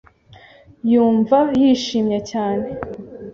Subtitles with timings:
[0.91, 2.67] Yumva yishimye cyane..